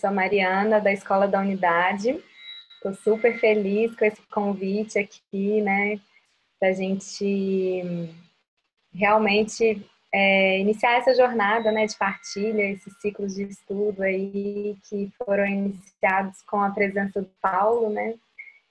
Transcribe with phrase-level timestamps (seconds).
[0.00, 2.18] sou Mariana, da Escola da Unidade.
[2.76, 6.00] Estou super feliz com esse convite aqui, né?
[6.58, 7.82] Para a gente
[8.94, 15.46] realmente é, iniciar essa jornada né, de partilha, esses ciclos de estudo aí que foram
[15.46, 18.14] iniciados com a presença do Paulo, né?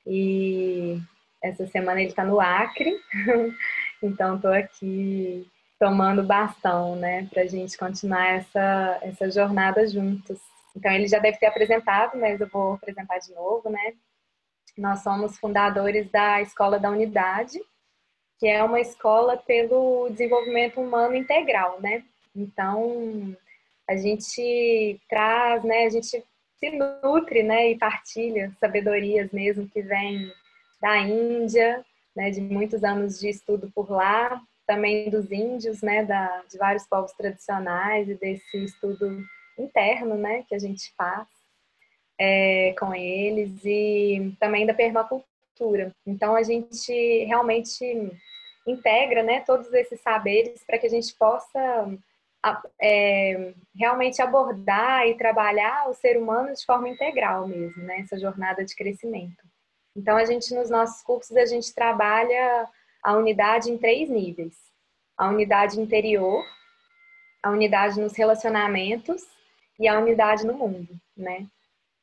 [0.07, 0.99] E
[1.41, 2.99] essa semana ele está no Acre,
[4.01, 5.47] então estou aqui
[5.79, 10.37] tomando bastão, né, para a gente continuar essa, essa jornada juntos.
[10.75, 13.93] Então ele já deve ter apresentado, mas eu vou apresentar de novo, né?
[14.77, 17.59] Nós somos fundadores da Escola da Unidade,
[18.39, 22.03] que é uma escola pelo desenvolvimento humano integral, né?
[22.35, 23.35] Então
[23.87, 25.85] a gente traz, né?
[25.85, 26.23] A gente
[26.59, 26.71] se
[27.03, 27.71] nutre, né?
[27.71, 30.31] E partilha sabedorias mesmo que vêm
[30.81, 31.83] da Índia,
[32.15, 32.29] né?
[32.29, 36.05] De muitos anos de estudo por lá, também dos índios, né?
[36.05, 39.21] Da, de vários povos tradicionais e desse estudo
[39.59, 41.27] interno, né, que a gente faz
[42.19, 45.91] é, com eles e também da permacultura.
[46.05, 47.83] Então a gente realmente
[48.67, 51.87] integra, né, todos esses saberes para que a gente possa
[52.81, 58.63] é, realmente abordar e trabalhar o ser humano de forma integral mesmo, né, essa jornada
[58.63, 59.43] de crescimento.
[59.95, 62.67] Então a gente nos nossos cursos a gente trabalha
[63.03, 64.55] a unidade em três níveis:
[65.17, 66.45] a unidade interior,
[67.43, 69.38] a unidade nos relacionamentos
[69.79, 71.47] e a unidade no mundo, né?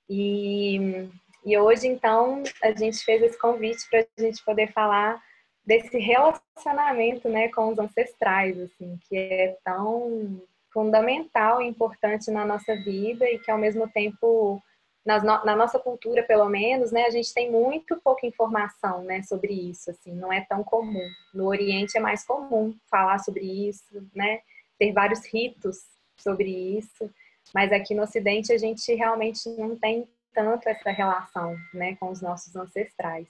[0.08, 1.08] E,
[1.44, 5.20] e hoje, então, a gente fez esse convite para a gente poder falar
[5.64, 10.41] desse relacionamento, né, com os ancestrais, assim, que é tão
[10.72, 14.62] fundamental e importante na nossa vida e que, ao mesmo tempo,
[15.05, 19.52] na, na nossa cultura, pelo menos, né, a gente tem muito pouca informação, né, sobre
[19.52, 21.08] isso, assim, não é tão comum.
[21.34, 24.40] No Oriente é mais comum falar sobre isso, né,
[24.78, 25.78] ter vários ritos
[26.16, 27.11] sobre isso.
[27.55, 32.20] Mas aqui no Ocidente a gente realmente não tem tanto essa relação, né, com os
[32.20, 33.28] nossos ancestrais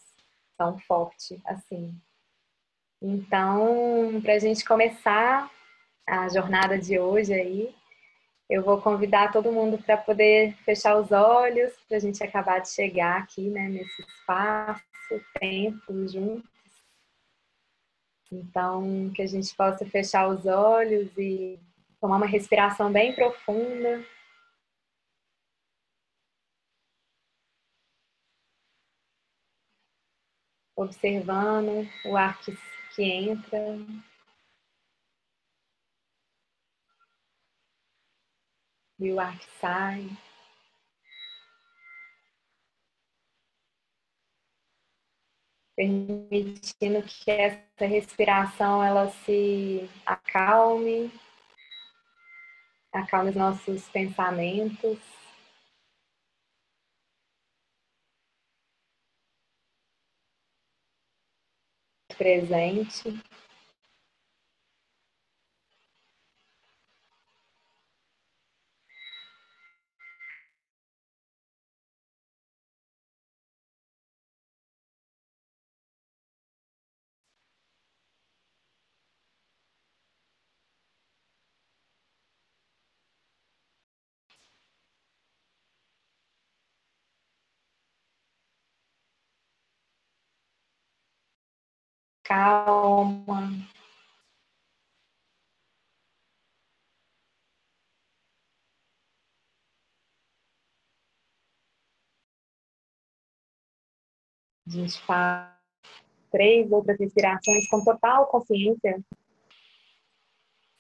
[0.59, 1.95] tão forte assim.
[3.01, 5.51] Então, para a gente começar
[6.07, 7.75] a jornada de hoje aí,
[8.49, 12.71] eu vou convidar todo mundo para poder fechar os olhos, para a gente acabar de
[12.71, 14.83] chegar aqui, né, nesse espaço,
[15.39, 16.49] tempo juntos.
[18.33, 21.59] Então, que a gente possa fechar os olhos e
[22.01, 24.05] tomar uma respiração bem profunda.
[30.77, 32.53] Observando o ar que,
[32.95, 33.59] que entra.
[38.99, 40.09] E o ar que sai.
[45.77, 51.13] permitindo que essa respiração ela se acalme,
[52.97, 54.99] acalme os nossos pensamentos.
[62.17, 63.23] Presente.
[92.27, 93.51] Calma.
[104.67, 105.55] A gente faz
[106.31, 109.01] três outras respirações com total consciência,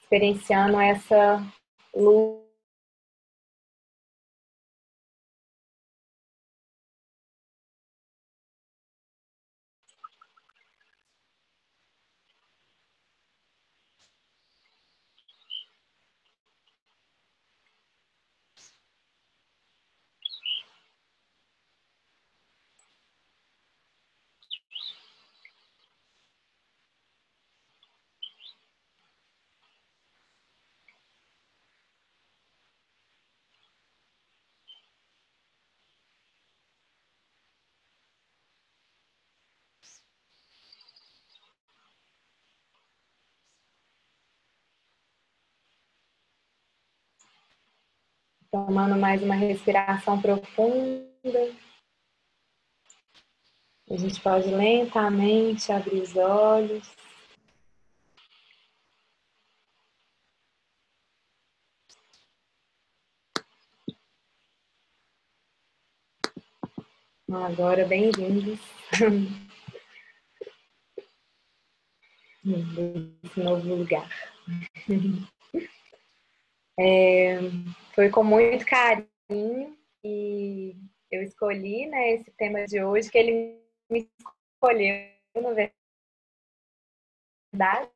[0.01, 1.41] experienciando essa
[1.95, 2.46] luz
[48.65, 51.05] Tomando mais uma respiração profunda.
[53.91, 56.91] A gente pode lentamente abrir os olhos.
[67.31, 68.59] Agora, bem-vindos.
[72.43, 74.09] Nesse novo lugar.
[76.79, 77.39] É,
[77.97, 80.77] foi com muito carinho e
[81.11, 83.59] eu escolhi né, esse tema de hoje, que ele
[83.91, 84.07] me
[84.55, 85.71] escolheu, na
[87.55, 87.91] verdade.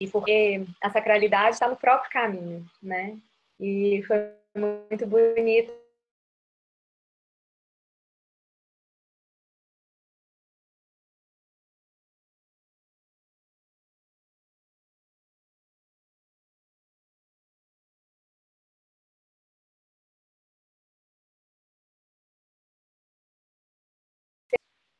[0.00, 3.18] E porque a sacralidade está no próprio caminho, né?
[3.58, 5.72] E foi muito bonito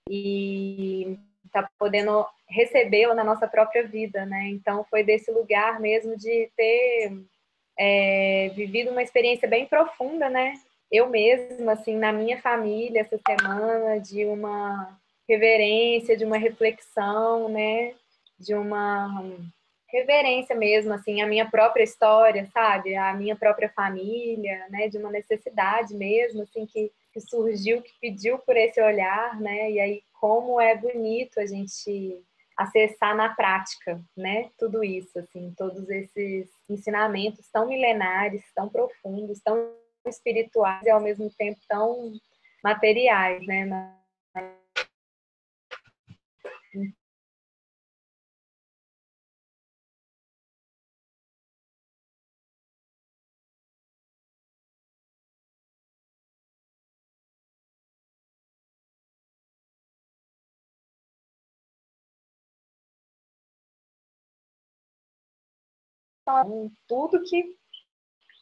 [0.08, 1.18] e
[1.62, 4.48] tá podendo recebê-la na nossa própria vida, né?
[4.48, 7.12] Então foi desse lugar mesmo de ter
[7.78, 10.54] é, vivido uma experiência bem profunda, né?
[10.90, 14.98] Eu mesma, assim, na minha família essa semana, de uma
[15.28, 17.94] reverência, de uma reflexão, né?
[18.38, 19.24] De uma
[19.88, 22.94] reverência mesmo, assim, a minha própria história, sabe?
[22.96, 24.88] A minha própria família, né?
[24.88, 29.70] De uma necessidade mesmo, assim, que que surgiu, que pediu por esse olhar, né?
[29.70, 32.22] E aí como é bonito a gente
[32.56, 34.50] acessar na prática, né?
[34.58, 39.74] Tudo isso, assim, todos esses ensinamentos tão milenares, tão profundos, tão
[40.06, 42.12] espirituais e ao mesmo tempo tão
[42.62, 43.94] materiais, né?
[66.88, 67.56] Tudo que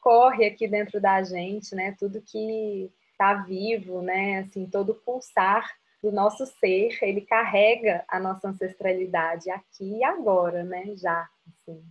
[0.00, 1.94] corre aqui dentro da gente, né?
[1.98, 4.40] Tudo que está vivo, né?
[4.40, 5.66] Assim, todo pulsar
[6.02, 10.94] do nosso ser, ele carrega a nossa ancestralidade aqui e agora, né?
[10.96, 11.82] Já, assim.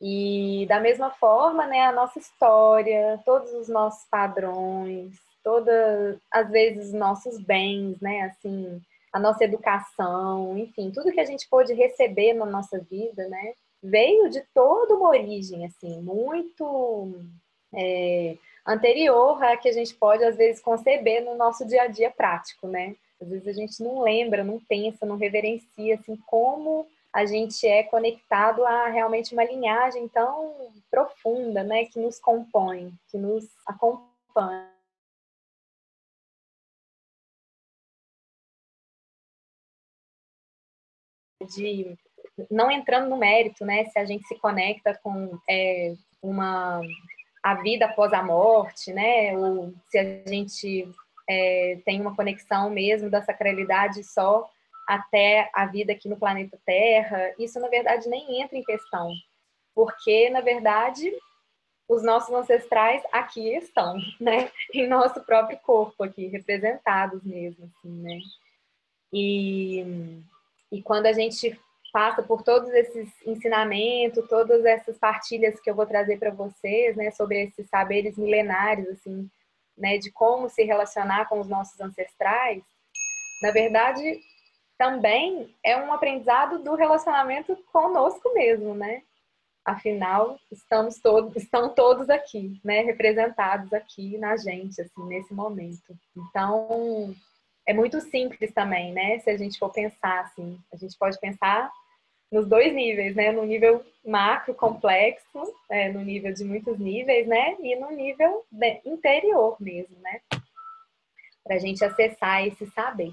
[0.00, 1.86] E da mesma forma, né?
[1.86, 8.22] A nossa história, todos os nossos padrões, todas, às vezes, nossos bens, né?
[8.22, 13.54] Assim, a nossa educação, enfim, tudo que a gente pôde receber na nossa vida, né?
[13.84, 17.20] Veio de toda uma origem, assim, muito
[17.74, 18.36] é,
[18.66, 22.66] anterior a que a gente pode, às vezes, conceber no nosso dia a dia prático,
[22.66, 22.96] né?
[23.20, 27.82] Às vezes a gente não lembra, não pensa, não reverencia, assim, como a gente é
[27.82, 31.84] conectado a realmente uma linhagem tão profunda, né?
[31.84, 34.72] Que nos compõe, que nos acompanha.
[41.54, 41.98] De
[42.50, 46.80] não entrando no mérito, né, se a gente se conecta com é, uma
[47.42, 50.88] a vida após a morte, né, ou se a gente
[51.28, 54.48] é, tem uma conexão mesmo da sacralidade só
[54.88, 59.12] até a vida aqui no planeta Terra, isso na verdade nem entra em questão,
[59.74, 61.12] porque na verdade
[61.86, 68.18] os nossos ancestrais aqui estão, né, em nosso próprio corpo aqui, representados mesmo, assim, né,
[69.12, 69.84] e,
[70.72, 71.58] e quando a gente
[71.94, 77.12] passa por todos esses ensinamentos, todas essas partilhas que eu vou trazer para vocês, né,
[77.12, 79.30] sobre esses saberes milenares, assim,
[79.78, 82.64] né, de como se relacionar com os nossos ancestrais,
[83.40, 84.20] na verdade,
[84.76, 89.02] também é um aprendizado do relacionamento conosco mesmo, né?
[89.64, 95.96] Afinal, estamos todos, estão todos aqui, né, representados aqui na gente, assim, nesse momento.
[96.16, 97.14] Então,
[97.64, 99.20] é muito simples também, né?
[99.20, 101.70] Se a gente for pensar assim, a gente pode pensar
[102.34, 103.30] nos dois níveis, né?
[103.30, 107.56] No nível macro, complexo, é, no nível de muitos níveis, né?
[107.60, 108.44] E no nível
[108.84, 110.20] interior mesmo, né?
[111.44, 113.12] Para a gente acessar esse saber.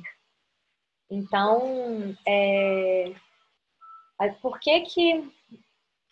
[1.10, 3.14] Então, é,
[4.42, 5.32] por que que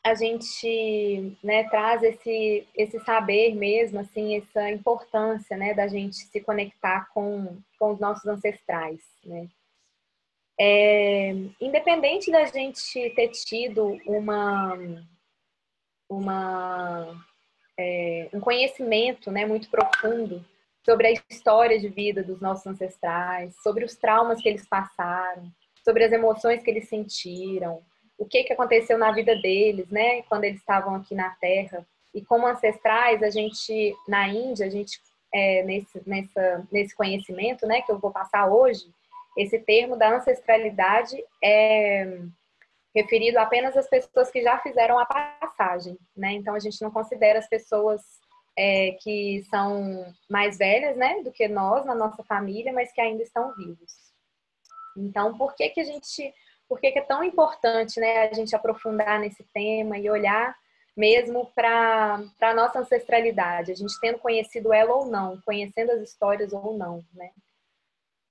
[0.04, 6.42] a gente né, traz esse, esse saber mesmo, assim, essa importância, né, da gente se
[6.42, 9.48] conectar com, com os nossos ancestrais, né?
[10.62, 14.78] É, independente da gente ter tido uma,
[16.10, 17.26] uma,
[17.80, 20.46] é, um conhecimento né, muito profundo
[20.86, 25.50] sobre a história de vida dos nossos ancestrais, sobre os traumas que eles passaram,
[25.84, 27.82] sobre as emoções que eles sentiram,
[28.18, 31.88] o que, que aconteceu na vida deles, né, quando eles estavam aqui na Terra.
[32.14, 35.00] E como ancestrais, a gente, na Índia, a gente
[35.34, 38.92] é, nesse, nessa, nesse conhecimento né, que eu vou passar hoje,
[39.38, 42.20] esse termo da ancestralidade é
[42.96, 46.34] referido apenas às pessoas que já fizeram a passagem, né?
[46.34, 48.02] Então a gente não considera as pessoas
[48.58, 53.24] é, que são mais velhas, né, do que nós na nossa família, mas que ainda
[53.24, 53.94] estão vivos.
[54.98, 56.34] Então, por que que a gente,
[56.68, 60.54] por que que é tão importante, né, a gente aprofundar nesse tema e olhar
[60.98, 66.52] mesmo para a nossa ancestralidade, a gente tendo conhecido ela ou não, conhecendo as histórias
[66.52, 67.32] ou não, né?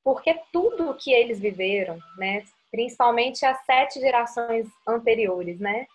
[0.08, 5.86] Porque tudo o que eles viveram, né, principalmente as sete gerações anteriores, né,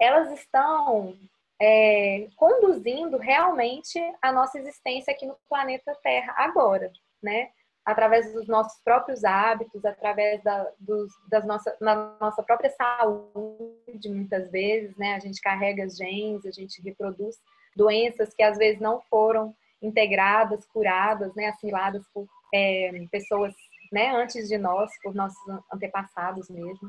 [0.00, 1.14] elas estão
[1.60, 6.90] é, conduzindo realmente a nossa existência aqui no planeta Terra agora,
[7.22, 7.50] né?
[7.84, 14.50] Através dos nossos próprios hábitos, através da, dos, das nossa, na nossa própria saúde, muitas
[14.50, 15.14] vezes, né?
[15.14, 17.36] A gente carrega genes, a gente reproduz
[17.76, 21.46] doenças que às vezes não foram integradas, curadas, né?
[21.46, 23.54] Assimiladas por é, pessoas,
[23.90, 24.14] né?
[24.14, 25.38] Antes de nós, por nossos
[25.72, 26.88] antepassados mesmo.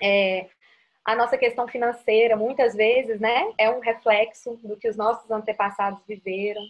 [0.00, 0.48] É,
[1.08, 6.04] a nossa questão financeira, muitas vezes, né, é um reflexo do que os nossos antepassados
[6.06, 6.60] viveram.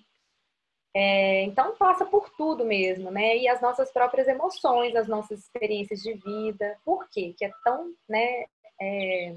[0.94, 3.36] É, então, passa por tudo mesmo, né?
[3.36, 6.78] E as nossas próprias emoções, as nossas experiências de vida.
[6.84, 7.34] Por quê?
[7.36, 8.44] Que é tão, né,
[8.80, 9.34] é,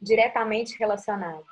[0.00, 1.46] diretamente relacionado.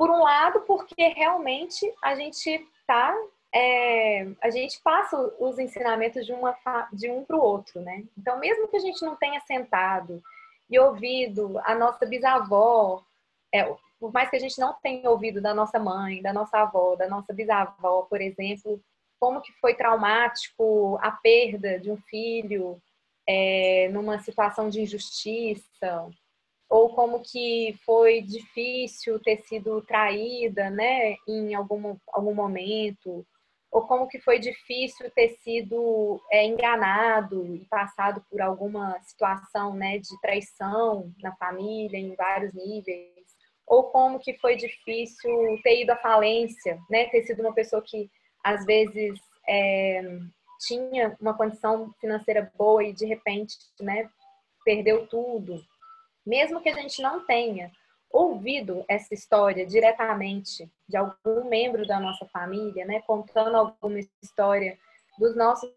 [0.00, 3.14] Por um lado, porque realmente a gente tá,
[3.54, 6.56] é, a gente passa os ensinamentos de, uma,
[6.90, 8.04] de um para o outro, né?
[8.16, 10.22] Então, mesmo que a gente não tenha sentado
[10.70, 13.04] e ouvido a nossa bisavó,
[13.54, 13.62] é,
[13.98, 17.06] por mais que a gente não tenha ouvido da nossa mãe, da nossa avó, da
[17.06, 18.80] nossa bisavó, por exemplo,
[19.18, 22.80] como que foi traumático a perda de um filho
[23.28, 26.08] é, numa situação de injustiça,
[26.70, 33.26] ou como que foi difícil ter sido traída, né, em algum, algum momento,
[33.72, 39.98] ou como que foi difícil ter sido é, enganado e passado por alguma situação né,
[39.98, 43.26] de traição na família, em vários níveis,
[43.66, 48.08] ou como que foi difícil ter ido à falência, né, ter sido uma pessoa que
[48.44, 50.02] às vezes é,
[50.60, 54.08] tinha uma condição financeira boa e de repente né,
[54.64, 55.60] perdeu tudo.
[56.26, 57.70] Mesmo que a gente não tenha
[58.10, 64.76] ouvido essa história diretamente de algum membro da nossa família, né, contando alguma história
[65.18, 65.70] dos nossos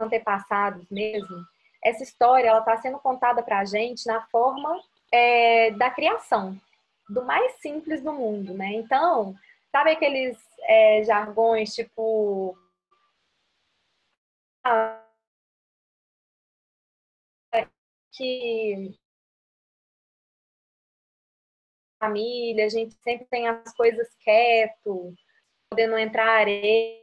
[0.00, 1.44] antepassados mesmo,
[1.82, 4.80] essa história ela está sendo contada para a gente na forma
[5.12, 6.56] é, da criação,
[7.08, 8.72] do mais simples do mundo, né?
[8.74, 9.34] Então,
[9.72, 12.56] sabe aqueles é, jargões tipo
[18.12, 18.94] que
[22.00, 25.14] família, a gente sempre tem as coisas quieto,
[25.68, 26.98] podendo entrar areia.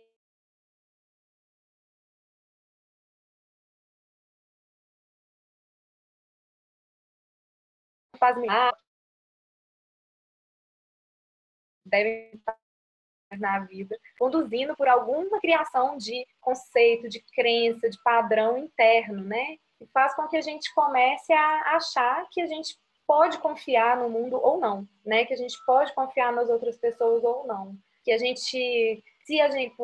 [8.19, 8.35] Faz
[11.85, 12.57] devem estar
[13.39, 19.57] na vida, conduzindo por alguma criação de conceito, de crença, de padrão interno, né?
[19.79, 22.77] E faz com que a gente comece a achar que a gente
[23.07, 25.25] pode confiar no mundo ou não, né?
[25.25, 27.73] Que a gente pode confiar nas outras pessoas ou não.
[28.03, 29.75] Que a gente, se a gente,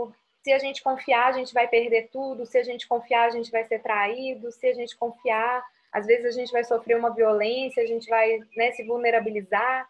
[0.44, 2.46] se a gente confiar, a gente vai perder tudo.
[2.46, 4.52] Se a gente confiar, a gente vai ser traído.
[4.52, 8.40] Se a gente confiar, às vezes a gente vai sofrer uma violência, a gente vai
[8.58, 9.88] né, se vulnerabilizar.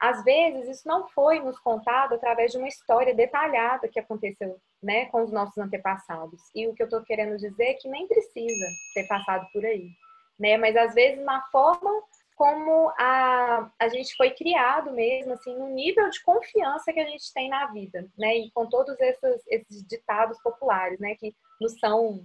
[0.00, 5.06] Às vezes isso não foi nos contado através de uma história detalhada que aconteceu, né,
[5.06, 6.40] com os nossos antepassados.
[6.52, 9.90] E o que eu estou querendo dizer é que nem precisa ter passado por aí,
[10.36, 10.56] né?
[10.56, 12.02] Mas às vezes na forma
[12.34, 17.32] como a, a gente foi criado mesmo, assim, no nível de confiança que a gente
[17.32, 18.36] tem na vida, né?
[18.36, 21.14] E com todos esses, esses ditados populares, né?
[21.14, 22.24] Que nos são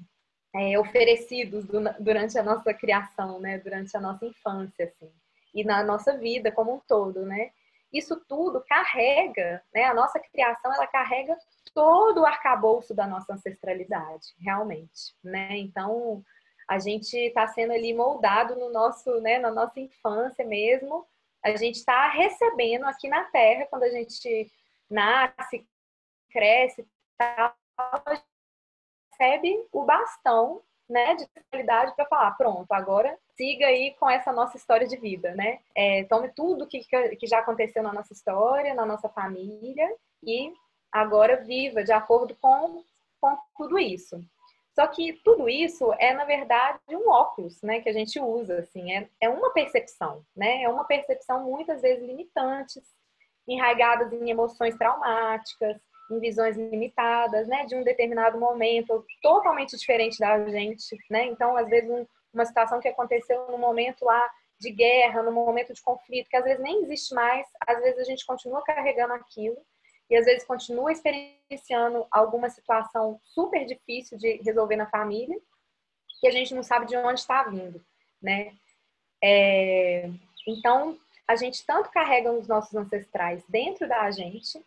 [0.55, 3.59] é, oferecidos do, durante a nossa criação, né?
[3.59, 5.11] Durante a nossa infância, assim.
[5.53, 7.51] E na nossa vida como um todo, né?
[7.91, 9.85] Isso tudo carrega, né?
[9.85, 11.37] A nossa criação, ela carrega
[11.73, 15.57] todo o arcabouço da nossa ancestralidade, realmente, né?
[15.57, 16.23] Então,
[16.67, 21.05] a gente está sendo ali moldado no nosso, né, na nossa infância mesmo.
[21.43, 24.51] A gente está recebendo aqui na Terra, quando a gente
[24.89, 25.65] nasce,
[26.29, 26.85] cresce,
[27.17, 27.55] tal,
[29.11, 34.57] recebe o bastão né, de qualidade para falar, pronto, agora siga aí com essa nossa
[34.57, 35.59] história de vida, né?
[35.75, 39.93] É, tome tudo que, que já aconteceu na nossa história, na nossa família
[40.23, 40.53] e
[40.91, 42.83] agora viva de acordo com,
[43.19, 44.19] com tudo isso.
[44.77, 48.91] Só que tudo isso é, na verdade, um óculos, né, que a gente usa, assim,
[48.93, 52.83] é, é uma percepção, né, é uma percepção muitas vezes limitantes,
[53.47, 55.81] enraigadas em emoções traumáticas,
[56.11, 61.25] em visões limitadas, né, de um determinado momento totalmente diferente da gente, né?
[61.25, 64.29] Então, às vezes um, uma situação que aconteceu no momento lá
[64.59, 68.03] de guerra, no momento de conflito, que às vezes nem existe mais, às vezes a
[68.03, 69.57] gente continua carregando aquilo
[70.09, 75.37] e às vezes continua experienciando alguma situação super difícil de resolver na família,
[76.19, 77.83] que a gente não sabe de onde está vindo,
[78.21, 78.53] né?
[79.23, 80.09] É,
[80.47, 80.97] então,
[81.27, 84.63] a gente tanto carrega os nossos ancestrais dentro da gente,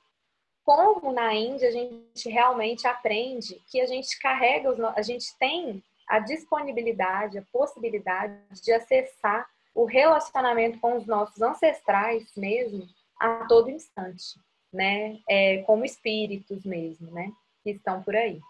[0.63, 5.83] como na Índia a gente realmente aprende que a gente carrega, os, a gente tem
[6.07, 12.87] a disponibilidade, a possibilidade de acessar o relacionamento com os nossos ancestrais mesmo
[13.19, 14.39] a todo instante,
[14.73, 15.19] né?
[15.29, 17.33] É, como espíritos mesmo, né?
[17.63, 18.41] Que estão por aí,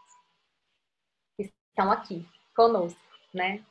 [1.38, 3.00] estão aqui conosco,
[3.32, 3.64] né?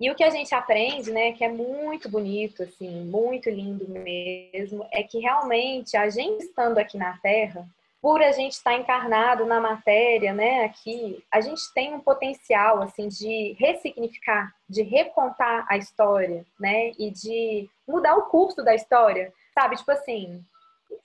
[0.00, 4.86] E o que a gente aprende, né, que é muito bonito, assim, muito lindo mesmo,
[4.92, 7.68] é que realmente a gente estando aqui na Terra,
[8.00, 13.08] por a gente estar encarnado na matéria, né, aqui, a gente tem um potencial, assim,
[13.08, 19.74] de ressignificar, de recontar a história, né, e de mudar o curso da história, sabe?
[19.74, 20.44] Tipo assim,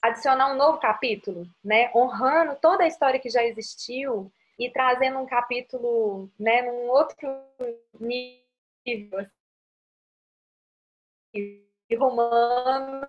[0.02, 5.26] adicionar um novo capítulo, né, honrando toda a história que já existiu e trazendo um
[5.26, 7.28] capítulo, né, num outro
[8.00, 9.20] nível,
[11.34, 13.08] assim, rumando,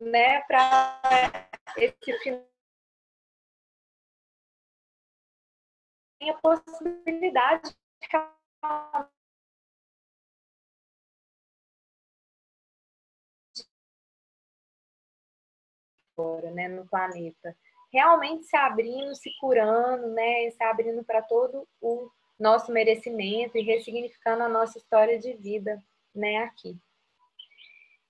[0.00, 2.50] né, para esse final
[6.28, 8.08] a possibilidade de
[16.20, 17.56] fora, né, no planeta.
[17.92, 22.08] Realmente se abrindo, se curando, né, se abrindo para todo o
[22.38, 25.82] nosso merecimento e ressignificando a nossa história de vida,
[26.14, 26.76] né, aqui.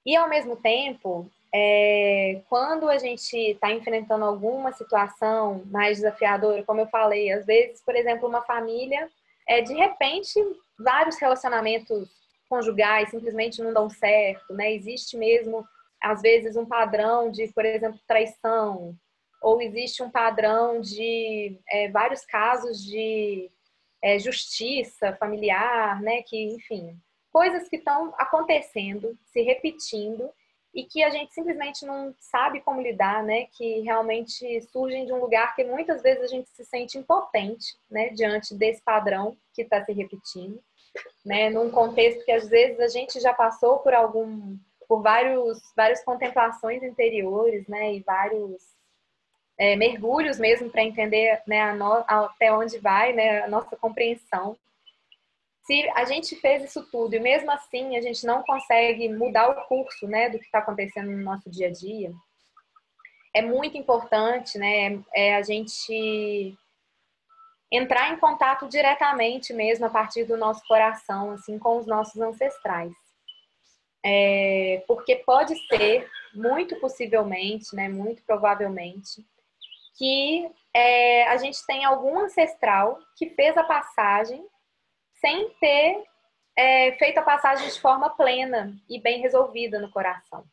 [0.05, 6.81] E ao mesmo tempo, é, quando a gente está enfrentando alguma situação mais desafiadora, como
[6.81, 9.09] eu falei, às vezes, por exemplo, uma família,
[9.47, 10.41] é, de repente,
[10.79, 12.09] vários relacionamentos
[12.49, 14.73] conjugais simplesmente não dão certo, né?
[14.73, 15.67] Existe mesmo,
[16.03, 18.95] às vezes, um padrão de, por exemplo, traição,
[19.43, 23.51] ou existe um padrão de é, vários casos de
[24.03, 26.23] é, justiça familiar, né?
[26.23, 26.97] Que, enfim,
[27.33, 30.31] coisas que estão acontecendo, se repetindo
[30.75, 33.47] e que a gente simplesmente não sabe como lidar, né?
[33.53, 38.11] Que realmente surgem de um lugar que muitas vezes a gente se sente impotente, né?
[38.11, 40.63] Diante desse padrão que está se repetindo,
[41.25, 41.51] né?
[41.51, 44.57] Num contexto que às vezes a gente já passou por algum,
[44.91, 47.95] por vários, várias contemplações interiores, né?
[47.95, 48.61] E vários
[49.57, 51.73] é, mergulhos mesmo para entender, né?
[51.75, 53.45] No, até onde vai, né?
[53.45, 54.57] A nossa compreensão
[55.71, 59.67] se a gente fez isso tudo e mesmo assim a gente não consegue mudar o
[59.67, 62.13] curso né, do que está acontecendo no nosso dia a dia,
[63.33, 66.59] é muito importante né, é a gente
[67.71, 72.93] entrar em contato diretamente mesmo a partir do nosso coração, assim, com os nossos ancestrais.
[74.05, 79.25] É, porque pode ser, muito possivelmente, né, muito provavelmente,
[79.97, 84.45] que é, a gente tem algum ancestral que fez a passagem
[85.21, 86.05] sem ter
[86.57, 90.45] é, feito a passagem de forma plena e bem resolvida no coração.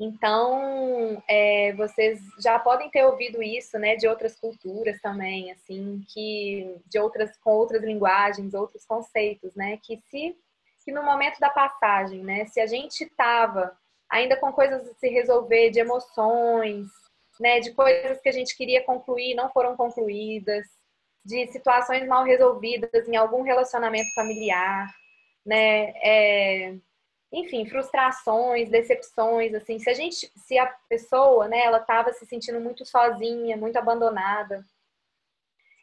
[0.00, 6.80] Então, é, vocês já podem ter ouvido isso, né, de outras culturas também, assim, que
[6.86, 10.36] de outras com outras linguagens, outros conceitos, né, que se
[10.88, 13.76] que no momento da passagem, né, se a gente estava
[14.10, 16.86] ainda com coisas a se resolver, de emoções,
[17.38, 20.64] né, de coisas que a gente queria concluir não foram concluídas,
[21.22, 24.88] de situações mal resolvidas em algum relacionamento familiar,
[25.44, 25.92] né?
[26.02, 26.74] É,
[27.30, 32.62] enfim, frustrações, decepções, assim, se a gente, se a pessoa, né, ela estava se sentindo
[32.62, 34.64] muito sozinha, muito abandonada,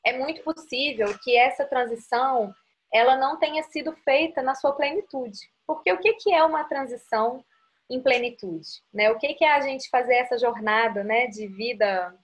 [0.04, 2.52] é muito possível que essa transição
[2.94, 5.40] ela não tenha sido feita na sua plenitude.
[5.68, 7.44] Porque o que, que é uma transição
[7.90, 8.68] em plenitude?
[8.94, 9.12] Né?
[9.12, 12.18] O que, que é a gente fazer essa jornada né, de vida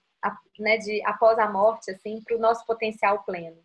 [0.59, 3.57] né, de após a morte, assim, para o nosso potencial pleno.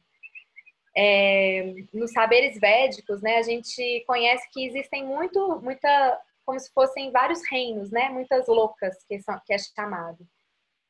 [0.96, 7.10] É, nos saberes védicos, né, a gente conhece que existem muito, muita, como se fossem
[7.10, 10.26] vários reinos, né, muitas loucas que, são, que é chamado.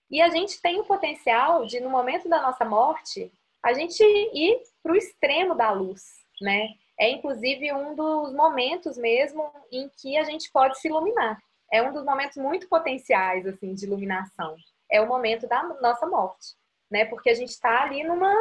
[0.09, 3.33] E a gente tem o potencial de, no momento da nossa morte,
[3.65, 6.03] a gente ir para o extremo da luz,
[6.41, 6.69] né?
[6.97, 11.37] É inclusive um dos momentos mesmo em que a gente pode se iluminar.
[11.73, 14.57] É um dos momentos muito potenciais assim de iluminação
[14.91, 16.55] é o momento da nossa morte,
[16.91, 17.05] né?
[17.05, 18.33] Porque a gente está ali numa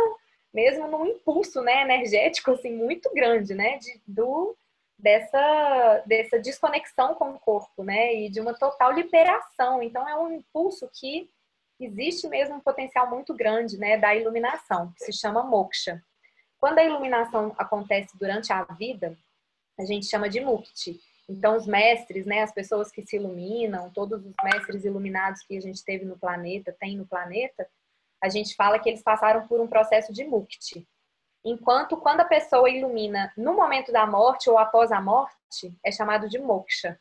[0.53, 4.55] mesmo num impulso, né, energético assim muito grande, né, de, do
[4.97, 9.83] dessa dessa desconexão com o corpo, né, e de uma total liberação.
[9.83, 11.29] Então é um impulso que
[11.77, 16.01] existe mesmo um potencial muito grande, né, da iluminação, que se chama moksha.
[16.59, 19.17] Quando a iluminação acontece durante a vida,
[19.79, 20.99] a gente chama de mukti.
[21.27, 25.61] Então, os mestres, né, as pessoas que se iluminam, todos os mestres iluminados que a
[25.61, 27.67] gente teve no planeta, tem no planeta,
[28.21, 30.87] a gente fala que eles passaram por um processo de mukti.
[31.43, 36.27] Enquanto quando a pessoa ilumina no momento da morte ou após a morte, é chamado
[36.27, 36.99] de moksha.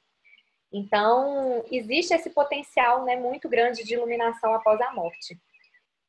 [0.70, 5.40] Então, existe esse potencial né, muito grande de iluminação após a morte.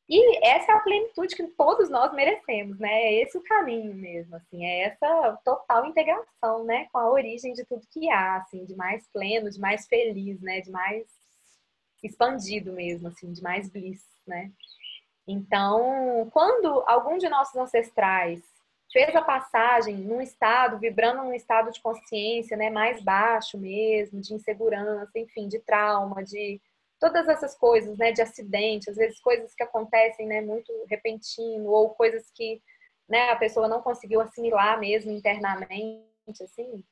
[0.08, 2.92] E essa é a plenitude que todos nós merecemos, né?
[2.92, 7.64] É esse o caminho mesmo, assim, é essa total integração, né, com a origem de
[7.64, 11.06] tudo que há, assim, de mais pleno, de mais feliz, né, de mais
[12.04, 14.52] expandido mesmo, assim, de mais bliss, né?
[15.26, 18.40] Então, quando algum de nossos ancestrais
[18.92, 24.34] fez a passagem num estado, vibrando num estado de consciência, né, mais baixo mesmo, de
[24.34, 26.60] insegurança, enfim, de trauma, de
[26.98, 31.90] todas essas coisas, né, de acidente, às vezes coisas que acontecem, né, muito repentino ou
[31.90, 32.62] coisas que,
[33.08, 36.82] né, a pessoa não conseguiu assimilar mesmo internamente, assim.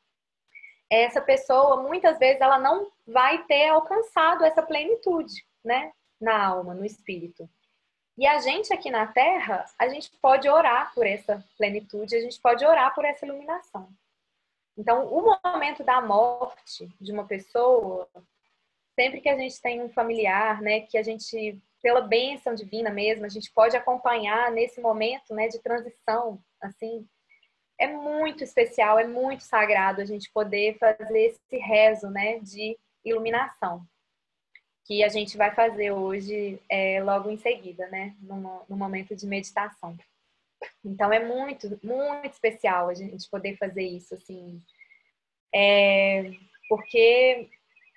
[0.91, 6.85] Essa pessoa, muitas vezes, ela não vai ter alcançado essa plenitude, né, na alma, no
[6.85, 7.49] espírito.
[8.17, 12.41] E a gente aqui na Terra, a gente pode orar por essa plenitude, a gente
[12.41, 13.89] pode orar por essa iluminação.
[14.77, 18.09] Então, o momento da morte de uma pessoa
[18.95, 23.25] sempre que a gente tem um familiar, né, que a gente, pela bênção divina mesmo,
[23.25, 27.07] a gente pode acompanhar nesse momento, né, de transição, assim,
[27.79, 33.85] é muito especial, é muito sagrado a gente poder fazer esse rezo, né, de iluminação,
[34.87, 39.27] que a gente vai fazer hoje, é, logo em seguida, né, no, no momento de
[39.27, 39.97] meditação.
[40.85, 44.63] Então é muito, muito especial a gente poder fazer isso, assim,
[45.53, 46.31] é,
[46.69, 47.49] porque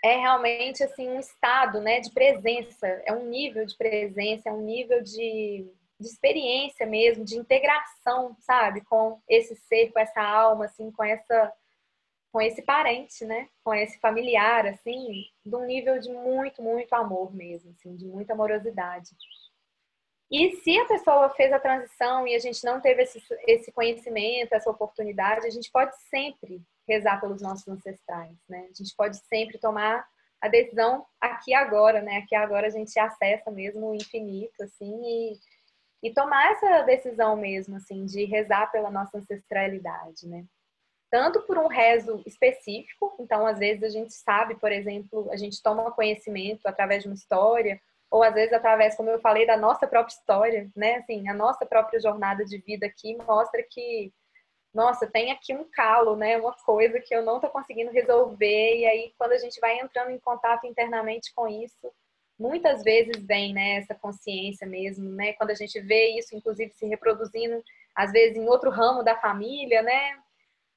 [0.04, 4.62] é realmente assim um estado, né, de presença, é um nível de presença, é um
[4.62, 5.66] nível de,
[6.00, 11.54] de experiência mesmo, de integração, sabe, com esse ser, com essa alma, assim, com essa
[12.30, 17.34] com esse parente, né, com esse familiar, assim, de um nível de muito, muito amor
[17.34, 19.10] mesmo, assim, de muita amorosidade.
[20.30, 24.54] E se a pessoa fez a transição e a gente não teve esse, esse conhecimento,
[24.54, 28.68] essa oportunidade, a gente pode sempre rezar pelos nossos ancestrais, né?
[28.70, 30.08] A gente pode sempre tomar
[30.42, 32.18] a decisão aqui agora, né?
[32.18, 35.40] Aqui agora a gente acessa mesmo o infinito, assim, e,
[36.04, 40.46] e tomar essa decisão mesmo, assim, de rezar pela nossa ancestralidade, né?
[41.10, 45.62] Tanto por um rezo específico, então às vezes a gente sabe, por exemplo, a gente
[45.64, 49.88] toma conhecimento através de uma história, ou às vezes através, como eu falei, da nossa
[49.88, 50.96] própria história, né?
[50.98, 54.14] Assim, a nossa própria jornada de vida aqui mostra que
[54.78, 56.38] nossa, tem aqui um calo, né?
[56.38, 58.78] Uma coisa que eu não estou conseguindo resolver.
[58.78, 61.92] E aí, quando a gente vai entrando em contato internamente com isso,
[62.38, 65.34] muitas vezes vem, né, essa consciência mesmo, né?
[65.34, 67.64] Quando a gente vê isso, inclusive, se reproduzindo,
[67.96, 70.20] às vezes, em outro ramo da família, né?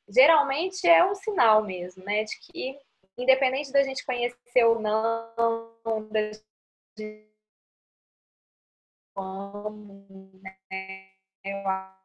[0.09, 2.25] Geralmente é um sinal mesmo, né?
[2.25, 2.79] De que,
[3.19, 7.29] independente da gente conhecer ou não, da gente
[10.71, 11.11] né?
[11.45, 12.00] Eu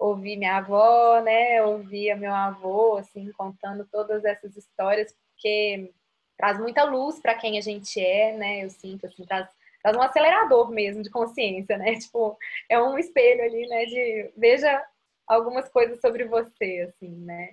[0.00, 1.62] ouvir minha avó, né?
[1.62, 5.92] Ouvir meu avô, assim, contando todas essas histórias, porque
[6.38, 8.64] traz muita luz para quem a gente é, né?
[8.64, 9.46] Eu sinto, assim, traz,
[9.82, 11.96] traz um acelerador mesmo de consciência, né?
[12.00, 12.36] Tipo,
[12.68, 13.84] é um espelho ali, né?
[13.84, 14.82] De veja
[15.26, 17.50] algumas coisas sobre você, assim, né?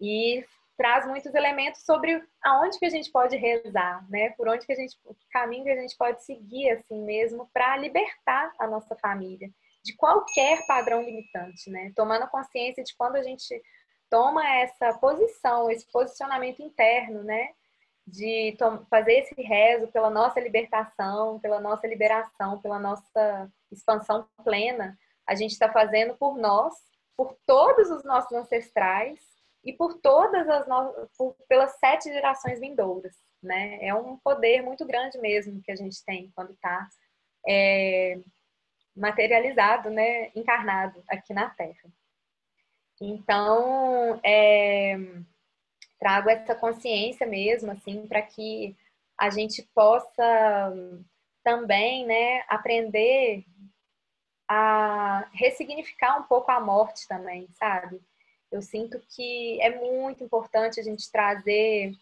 [0.00, 0.44] E
[0.76, 4.30] traz muitos elementos sobre aonde que a gente pode rezar, né?
[4.30, 7.76] Por onde que a gente, o caminho que a gente pode seguir, assim mesmo, para
[7.76, 9.48] libertar a nossa família
[9.82, 11.92] de qualquer padrão limitante, né?
[11.94, 13.60] Tomando consciência de quando a gente
[14.10, 17.50] toma essa posição, esse posicionamento interno, né?
[18.06, 18.56] De
[18.90, 25.52] fazer esse rezo pela nossa libertação, pela nossa liberação, pela nossa expansão plena, a gente
[25.52, 26.74] está fazendo por nós,
[27.16, 29.20] por todos os nossos ancestrais
[29.64, 31.08] e por todas as no...
[31.16, 33.78] por, pelas sete gerações vindouras, né?
[33.80, 36.88] É um poder muito grande mesmo que a gente tem quando está
[37.46, 38.18] é,
[39.00, 41.90] materializado, né, encarnado aqui na Terra.
[43.00, 44.96] Então, é,
[45.98, 48.76] trago essa consciência mesmo, assim, para que
[49.18, 50.72] a gente possa
[51.42, 53.44] também, né, aprender
[54.48, 58.00] a ressignificar um pouco a morte também, sabe?
[58.50, 61.92] Eu sinto que é muito importante a gente trazer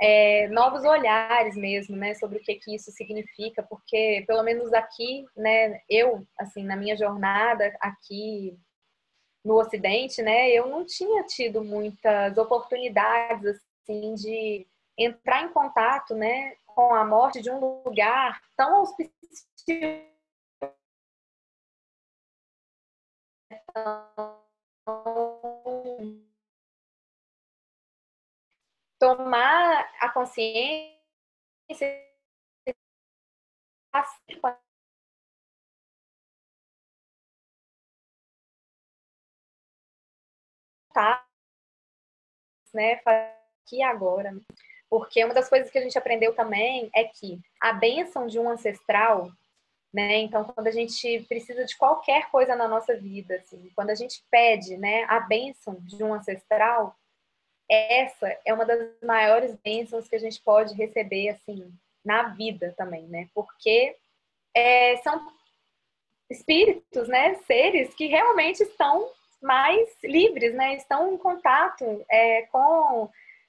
[0.00, 5.24] é, novos olhares mesmo, né, sobre o que que isso significa, porque pelo menos aqui,
[5.36, 8.58] né, eu, assim, na minha jornada aqui
[9.44, 14.66] no Ocidente, né, eu não tinha tido muitas oportunidades, assim, de
[14.98, 20.06] entrar em contato, né, com a morte de um lugar tão auspicioso
[29.06, 30.96] tomar a consciência
[42.74, 44.32] né, aqui agora.
[44.90, 48.48] Porque uma das coisas que a gente aprendeu também é que a bênção de um
[48.48, 49.30] ancestral,
[49.94, 53.94] né, então quando a gente precisa de qualquer coisa na nossa vida, assim, quando a
[53.94, 56.96] gente pede, né, a bênção de um ancestral,
[57.68, 61.72] essa é uma das maiores bênçãos que a gente pode receber, assim,
[62.04, 63.96] na vida também, né, porque
[64.54, 65.20] é, são
[66.30, 69.10] espíritos, né, seres que realmente estão
[69.42, 70.74] mais livres, né?
[70.74, 73.08] Estão em contato é, com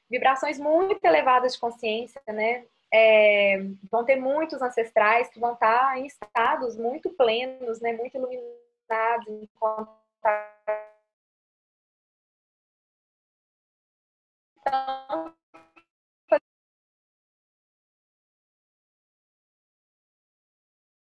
[0.10, 2.66] vibrações muito elevadas de consciência, né?
[2.94, 3.58] É,
[3.92, 7.94] vão ter muitos ancestrais que vão estar em estados muito plenos, né?
[7.94, 10.57] Muito iluminados, em contato.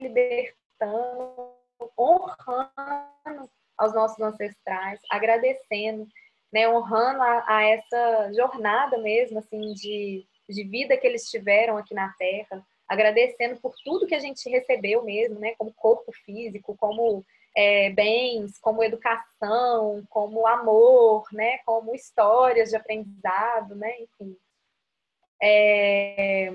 [0.04, 1.54] Libertando,
[1.98, 6.06] honrando aos nossos ancestrais, agradecendo,
[6.52, 11.94] né, honrando a, a, essa jornada mesmo, assim, de, de vida que eles tiveram aqui
[11.94, 17.24] na Terra, agradecendo por tudo que a gente recebeu mesmo, né, como corpo físico, como
[17.56, 24.36] é, bens, como educação, como amor, né, como histórias de aprendizado, né, enfim.
[25.42, 26.50] É,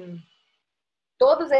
[1.17, 1.51] todos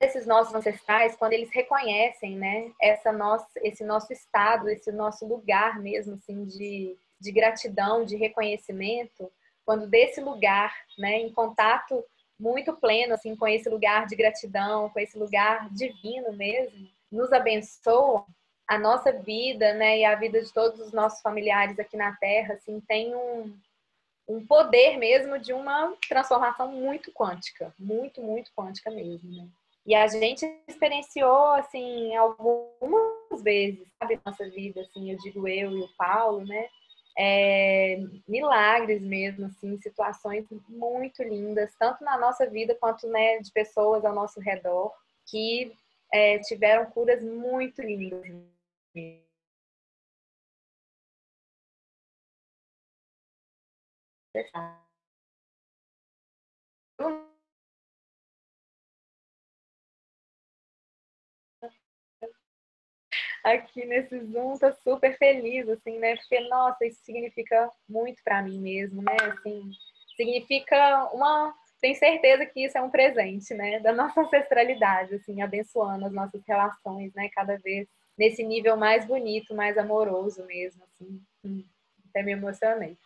[0.00, 5.80] esses nossos ancestrais, quando eles reconhecem, né, essa nossa, esse nosso estado, esse nosso lugar
[5.80, 9.30] mesmo, assim, de, de gratidão, de reconhecimento,
[9.64, 12.04] quando desse lugar, né, em contato
[12.38, 18.24] muito pleno, assim, com esse lugar de gratidão, com esse lugar divino mesmo, nos abençoam,
[18.68, 22.54] a nossa vida, né, e a vida de todos os nossos familiares aqui na Terra,
[22.54, 23.58] assim, tem um,
[24.28, 29.48] um poder mesmo de uma transformação muito quântica, muito, muito quântica mesmo, né?
[29.88, 35.80] E a gente experienciou, assim, algumas vezes, sabe, nossa vida, assim, eu digo eu e
[35.80, 36.68] o Paulo, né?
[37.18, 37.96] É,
[38.28, 44.14] milagres mesmo, assim, situações muito lindas, tanto na nossa vida quanto né, de pessoas ao
[44.14, 44.92] nosso redor,
[45.26, 45.72] que
[46.12, 48.22] é, tiveram curas muito lindas.
[63.44, 66.16] Aqui nesse Zoom, tô super feliz, assim, né?
[66.16, 69.16] Porque, nossa, isso significa muito para mim mesmo, né?
[69.22, 69.70] Assim,
[70.16, 71.54] significa uma.
[71.80, 73.78] Tenho certeza que isso é um presente, né?
[73.80, 77.28] Da nossa ancestralidade, assim, abençoando as nossas relações, né?
[77.32, 81.20] Cada vez nesse nível mais bonito, mais amoroso mesmo, assim.
[81.44, 81.64] Hum,
[82.10, 82.96] até me emocionei.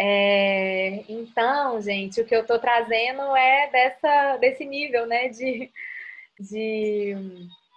[0.00, 5.72] É, então, gente, o que eu estou trazendo é dessa, desse nível, né, de,
[6.38, 7.16] de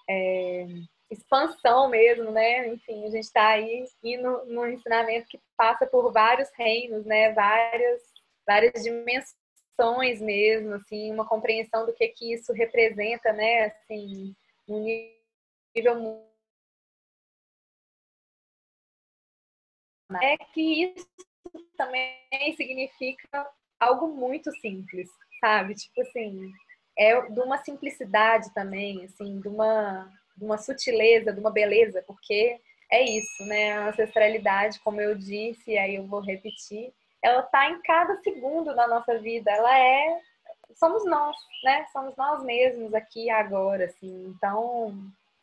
[0.07, 0.67] é,
[1.11, 2.69] expansão mesmo, né?
[2.69, 7.33] Enfim, a gente está aí indo num ensinamento que passa por vários reinos, né?
[7.33, 8.01] Várias,
[8.47, 13.65] várias dimensões mesmo, assim, uma compreensão do que que isso representa, né?
[13.65, 14.33] Assim,
[14.69, 16.31] um nível
[20.21, 21.07] é que isso
[21.77, 25.75] também significa algo muito simples, sabe?
[25.75, 26.51] Tipo assim,
[26.97, 32.59] é de uma simplicidade também, assim, de uma de uma sutileza, de uma beleza, porque
[32.91, 33.73] é isso, né?
[33.73, 36.91] A ancestralidade, como eu disse, e aí eu vou repetir,
[37.23, 39.51] ela está em cada segundo da nossa vida.
[39.51, 40.19] Ela é,
[40.73, 41.85] somos nós, né?
[41.93, 44.33] Somos nós mesmos aqui agora, assim.
[44.35, 44.95] Então,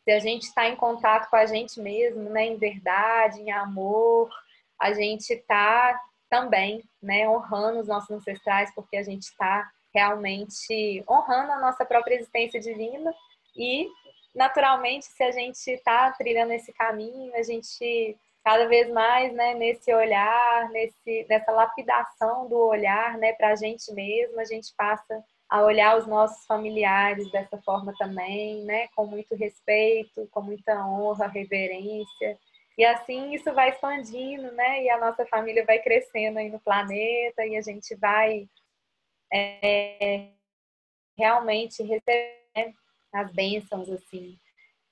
[0.03, 2.47] se a gente está em contato com a gente mesmo, né?
[2.47, 4.29] Em verdade, em amor,
[4.77, 5.97] a gente está
[6.29, 7.27] também, né?
[7.29, 13.13] Honrando os nossos ancestrais, porque a gente está realmente honrando a nossa própria existência divina
[13.55, 13.87] e
[14.35, 19.93] naturalmente, se a gente está trilhando esse caminho, a gente cada vez mais, né, nesse
[19.93, 25.63] olhar, nesse, nessa lapidação do olhar, né, para a gente mesmo, a gente passa a
[25.63, 32.39] olhar os nossos familiares dessa forma também, né, com muito respeito, com muita honra, reverência.
[32.77, 37.45] E assim isso vai expandindo, né, e a nossa família vai crescendo aí no planeta
[37.45, 38.47] e a gente vai
[39.31, 40.29] é,
[41.17, 42.39] realmente receber
[43.13, 44.37] as bênçãos, assim,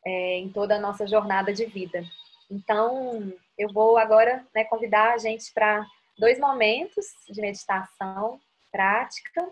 [0.06, 2.03] é, em toda a nossa jornada de vida.
[2.49, 5.86] Então, eu vou agora né, convidar a gente para
[6.17, 8.39] dois momentos de meditação,
[8.71, 9.51] prática.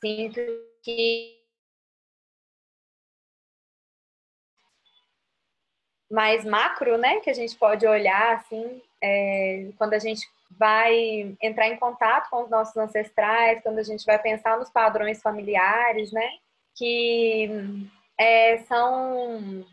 [0.00, 0.40] Sinto
[0.82, 1.43] que
[6.14, 11.66] mais macro, né, que a gente pode olhar assim, é, quando a gente vai entrar
[11.66, 16.30] em contato com os nossos ancestrais, quando a gente vai pensar nos padrões familiares, né,
[16.76, 17.50] que
[18.16, 19.66] é, são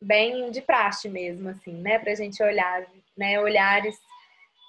[0.00, 3.98] bem de praxe mesmo, assim, né, para a gente olhar, né, olhares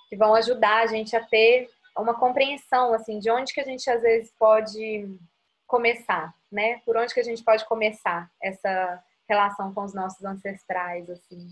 [0.10, 3.90] que vão ajudar a gente a ter uma compreensão, assim, de onde que a gente
[3.90, 5.08] às vezes pode
[5.66, 9.02] começar, né, por onde que a gente pode começar essa
[9.32, 11.48] relação com os nossos ancestrais, assim,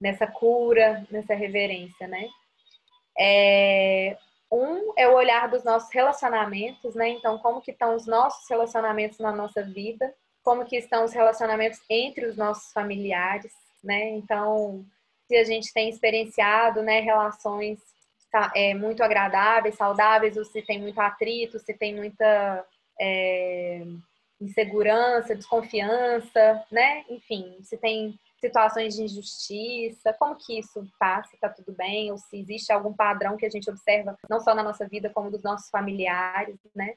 [0.00, 2.28] nessa cura, nessa reverência, né?
[3.16, 4.16] É,
[4.50, 7.10] um é o olhar dos nossos relacionamentos, né?
[7.10, 10.12] Então, como que estão os nossos relacionamentos na nossa vida?
[10.42, 14.10] Como que estão os relacionamentos entre os nossos familiares, né?
[14.10, 14.84] Então,
[15.28, 17.78] se a gente tem experienciado, né, relações
[18.30, 22.66] tá, é, muito agradáveis, saudáveis, ou se tem muito atrito, se tem muita
[23.00, 23.84] é,
[24.42, 27.04] insegurança, desconfiança, né?
[27.08, 32.40] Enfim, se tem situações de injustiça, como que isso passa, tá tudo bem, ou se
[32.40, 35.70] existe algum padrão que a gente observa não só na nossa vida, como dos nossos
[35.70, 36.94] familiares, né?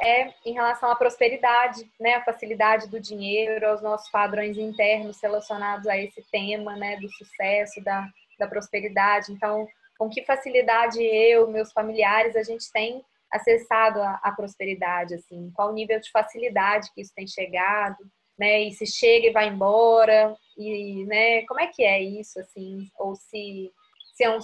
[0.00, 2.14] É em relação à prosperidade, né?
[2.14, 6.96] A facilidade do dinheiro, aos nossos padrões internos relacionados a esse tema, né?
[6.96, 9.30] Do sucesso, da, da prosperidade.
[9.30, 13.04] Então, com que facilidade eu, meus familiares, a gente tem
[13.34, 17.98] acessado a, a prosperidade, assim, qual o nível de facilidade que isso tem chegado,
[18.38, 18.62] né?
[18.62, 21.44] E se chega e vai embora, e, né?
[21.46, 22.88] Como é que é isso, assim?
[22.98, 23.72] Ou se,
[24.14, 24.38] se é um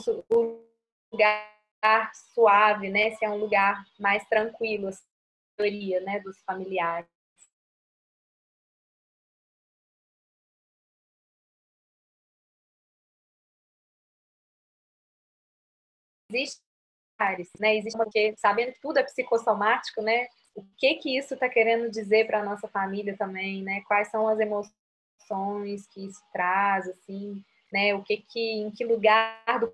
[1.13, 3.13] lugar suave, né?
[3.13, 5.05] Se é um lugar mais tranquilo, assim,
[5.59, 6.21] a maioria, né?
[6.21, 7.09] Dos familiares.
[16.29, 16.70] Existe
[17.59, 17.77] né?
[17.77, 20.27] Existe uma que, sabendo que tudo é psicossomático, né?
[20.55, 23.83] O que que isso está querendo dizer para a nossa família também, né?
[23.87, 27.95] Quais são as emoções que isso traz, assim, né?
[27.95, 29.73] O que que, em que lugar do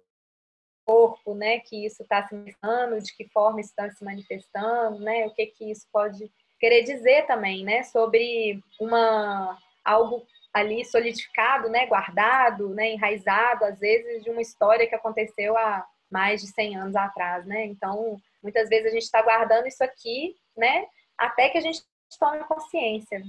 [0.84, 1.60] corpo, né?
[1.60, 5.26] Que isso está se manifestando, de que forma está se manifestando, né?
[5.26, 7.82] O que que isso pode querer dizer também, né?
[7.82, 11.86] Sobre uma algo ali solidificado, né?
[11.86, 12.92] Guardado, né?
[12.92, 17.64] Enraizado, às vezes de uma história que aconteceu há mais de 100 anos atrás, né?
[17.66, 20.86] Então, muitas vezes a gente está guardando isso aqui, né?
[21.18, 21.82] Até que a gente
[22.18, 23.20] tome consciência,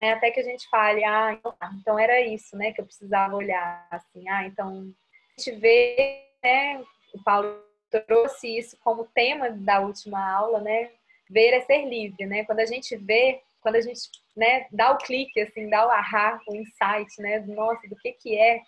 [0.00, 0.12] né?
[0.12, 2.72] Até que a gente fale, ah, então, tá, então era isso, né?
[2.72, 4.92] Que eu precisava olhar, assim, ah, então
[5.36, 6.82] a gente vê, né?
[7.14, 7.62] O Paulo
[8.06, 10.90] trouxe isso como tema da última aula, né?
[11.30, 12.44] Ver é ser livre, né?
[12.44, 14.00] Quando a gente vê, quando a gente,
[14.36, 17.40] né, dá o clique, assim, dá o ahá, o insight, né?
[17.40, 18.60] Nossa, do que que é,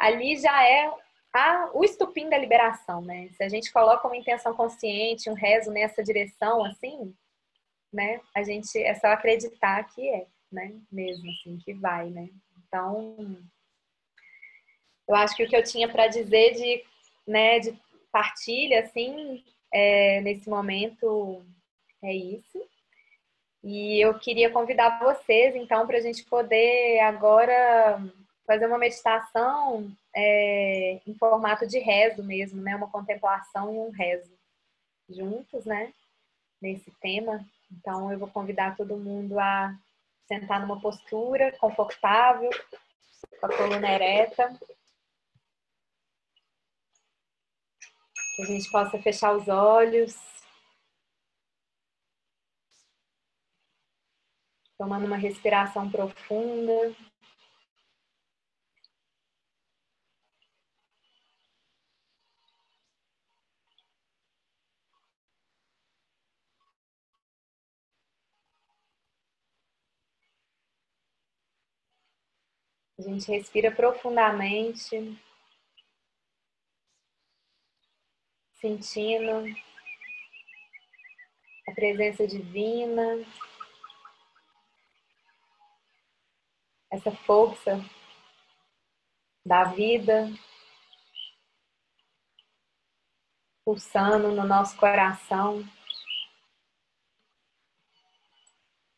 [0.00, 0.92] ali já é
[1.34, 3.28] a, o estupim da liberação, né?
[3.32, 7.12] Se a gente coloca uma intenção consciente, um rezo nessa direção, assim,
[7.92, 8.20] né?
[8.34, 10.72] A gente é só acreditar que é, né?
[10.92, 12.28] Mesmo assim, que vai, né?
[12.56, 13.36] Então,
[15.08, 16.84] eu acho que o que eu tinha para dizer de,
[17.26, 17.76] né, de
[18.12, 21.44] partilha, assim, é, nesse momento
[22.00, 22.64] é isso.
[23.62, 28.00] E eu queria convidar vocês, então, para a gente poder agora
[28.46, 32.76] fazer uma meditação é, em formato de rezo mesmo, né?
[32.76, 34.32] Uma contemplação e um rezo
[35.08, 35.92] juntos, né?
[36.60, 37.44] Nesse tema.
[37.72, 39.74] Então, eu vou convidar todo mundo a
[40.26, 42.50] sentar numa postura confortável,
[43.40, 44.58] com a coluna ereta.
[48.36, 50.14] Que a gente possa fechar os olhos.
[54.76, 56.94] Tomando uma respiração profunda.
[73.04, 75.14] A gente respira profundamente,
[78.54, 79.44] sentindo
[81.68, 83.02] a presença divina,
[86.90, 87.78] essa força
[89.44, 90.32] da vida
[93.66, 95.62] pulsando no nosso coração,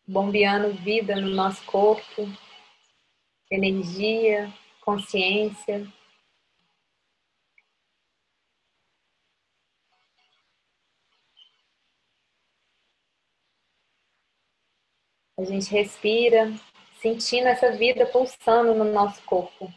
[0.06, 2.45] bombeando vida no nosso corpo
[3.50, 5.86] energia, consciência.
[15.38, 16.52] A gente respira,
[17.00, 19.70] sentindo essa vida pulsando no nosso corpo.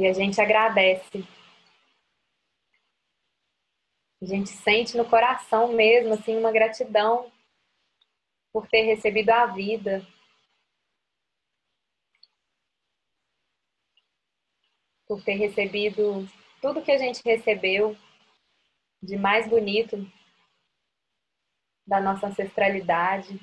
[0.00, 1.28] E a gente agradece.
[4.22, 7.30] A gente sente no coração mesmo, assim, uma gratidão
[8.50, 10.00] por ter recebido a vida.
[15.06, 16.26] Por ter recebido
[16.62, 17.94] tudo que a gente recebeu
[19.02, 19.98] de mais bonito
[21.86, 23.38] da nossa ancestralidade.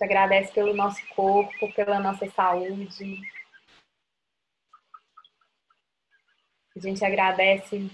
[0.00, 3.20] Te agradece pelo nosso corpo, pela nossa saúde.
[6.74, 7.90] A gente agradece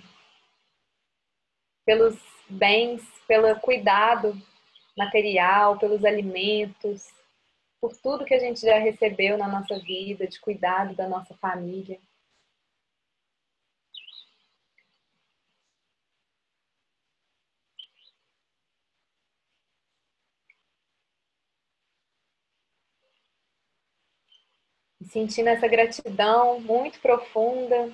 [1.85, 2.17] pelos
[2.49, 4.41] bens, pelo cuidado
[4.97, 7.13] material, pelos alimentos,
[7.81, 11.99] por tudo que a gente já recebeu na nossa vida, de cuidado da nossa família.
[25.17, 27.91] Sentindo essa gratidão muito profunda,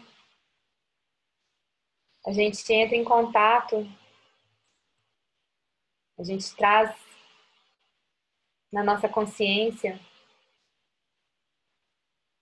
[2.27, 3.89] a gente entra em contato,
[6.19, 6.93] a gente traz
[8.73, 10.01] na nossa consciência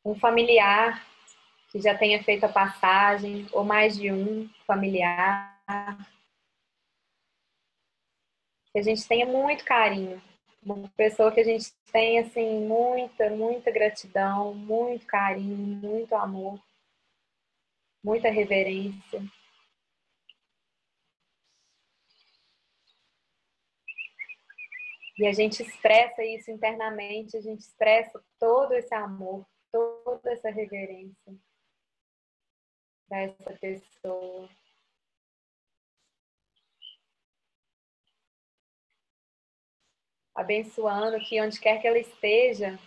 [0.03, 1.07] um familiar
[1.71, 5.61] que já tenha feito a passagem, ou mais de um familiar,
[8.73, 10.30] que a gente tenha muito carinho
[10.63, 16.61] uma pessoa que a gente tem assim muita, muita gratidão, muito carinho, muito amor,
[18.05, 19.21] muita reverência.
[25.19, 31.35] E a gente expressa isso internamente, a gente expressa todo esse amor, toda essa reverência
[33.07, 34.49] para essa pessoa.
[40.35, 42.79] Abençoando que onde quer que ela esteja,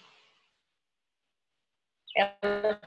[2.16, 2.80] ela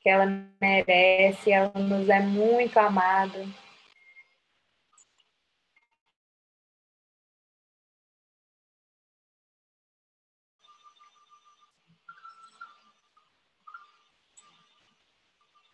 [0.00, 0.26] que ela
[0.60, 3.44] merece, ela nos é muito amada.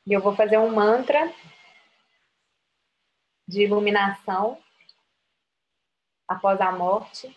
[0.07, 1.33] E eu vou fazer um mantra
[3.49, 4.61] de iluminação
[6.29, 7.37] após a morte.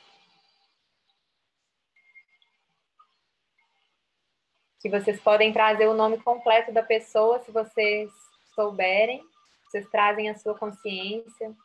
[4.79, 8.11] Que vocês podem trazer o nome completo da pessoa, se vocês
[8.55, 9.23] souberem.
[9.65, 11.55] Vocês trazem a sua consciência,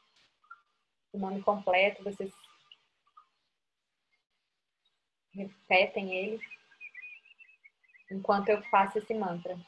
[1.11, 2.31] o nome completo, vocês
[5.33, 6.41] repetem ele
[8.11, 9.59] enquanto eu faço esse mantra.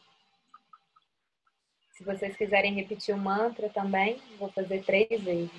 [1.92, 5.50] Se vocês quiserem repetir o mantra também, vou fazer três vezes.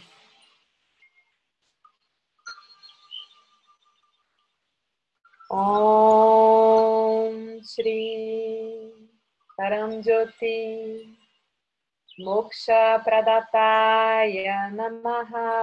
[7.77, 8.89] Om Shri
[9.53, 11.13] Paramjyoti
[12.25, 15.53] Moksha Pradataya Namaha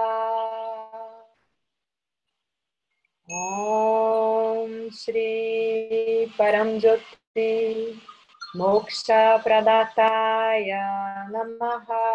[3.27, 7.99] Om Shri Paramjyoti
[8.55, 12.07] Moksha Pradataya Namaha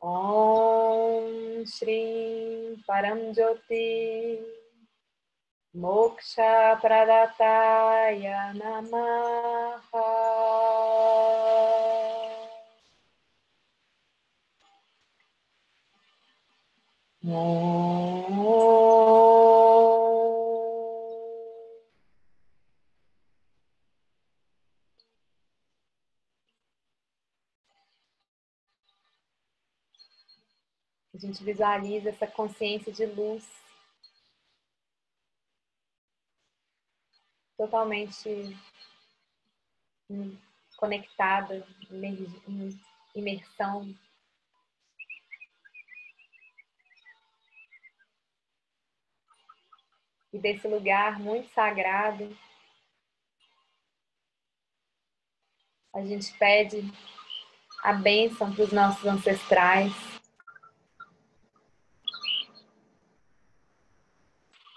[0.00, 4.57] Om Shri Paramjyoti
[5.78, 10.02] Moksha Pradataya Namaha
[31.14, 33.67] A gente visualiza essa consciência de luz
[37.58, 38.56] totalmente
[40.78, 42.80] conectada, em
[43.14, 43.94] imersão.
[50.32, 52.34] E desse lugar muito sagrado,
[55.98, 56.84] A gente pede
[57.82, 60.17] a bênção para os nossos ancestrais.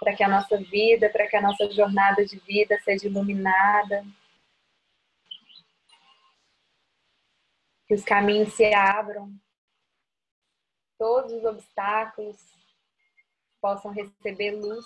[0.02, 4.04] Para que a nossa vida, para que a nossa jornada de vida seja iluminada.
[7.88, 9.32] Que os caminhos se abram.
[10.98, 12.38] Todos os obstáculos
[13.62, 14.84] possam receber luz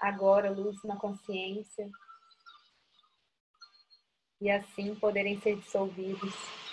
[0.00, 1.90] agora, luz na consciência.
[4.40, 6.63] E assim poderem ser dissolvidos.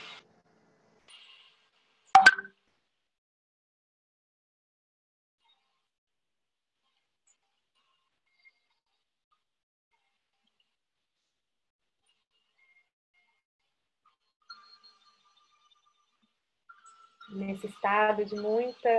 [17.36, 18.90] Nesse estado de muita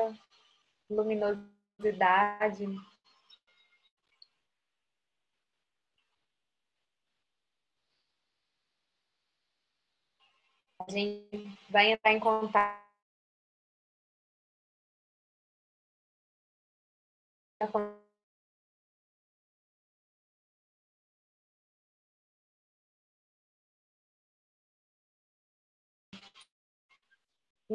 [0.90, 2.66] luminosidade.
[10.80, 12.82] A gente vai entrar em contato
[17.70, 18.01] com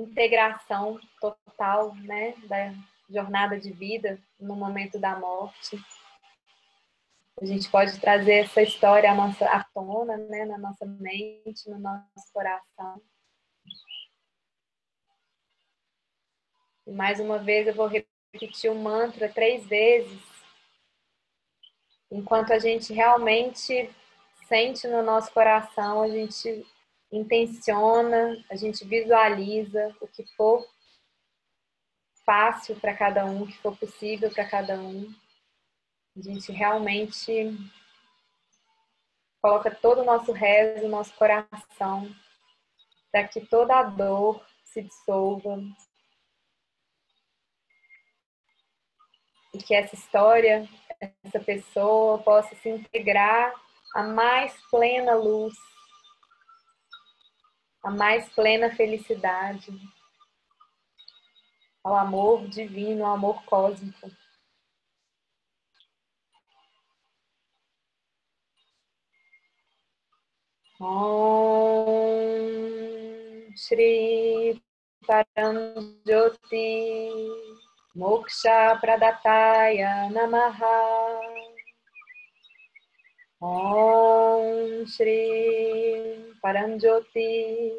[0.02, 2.74] integração total, né, da
[3.10, 5.80] jornada de vida no momento da morte.
[7.39, 11.80] A gente pode trazer essa história à, nossa, à tona, né, na nossa mente, no
[11.80, 13.02] nosso coração.
[16.86, 20.20] E mais uma vez eu vou repetir o mantra três vezes,
[22.12, 23.89] enquanto a gente realmente
[24.48, 26.66] sente no nosso coração, a gente
[27.12, 30.68] intenciona, a gente visualiza o que for
[32.26, 35.14] fácil para cada um, o que for possível para cada um.
[36.18, 37.55] A gente realmente
[39.41, 42.14] coloca todo o nosso rezo, o nosso coração,
[43.12, 45.62] para que toda a dor se dissolva.
[49.53, 50.68] E que essa história,
[51.24, 53.53] essa pessoa possa se integrar
[53.95, 55.55] à mais plena luz
[57.84, 59.72] a mais plena felicidade,
[61.84, 64.12] ao amor divino, ao amor cósmico.
[70.80, 72.38] Om
[73.56, 74.62] Shri
[75.08, 76.70] Paramjyoti
[77.96, 81.57] Moksha Pradataya Namaha
[83.40, 87.70] Om Shri Paranjoti